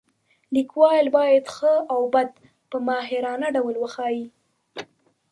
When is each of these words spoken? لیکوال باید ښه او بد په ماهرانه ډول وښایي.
لیکوال 0.55 1.05
باید 1.17 1.45
ښه 1.55 1.73
او 1.93 2.01
بد 2.13 2.29
په 2.69 2.77
ماهرانه 2.87 3.47
ډول 3.55 3.75
وښایي. 3.79 4.25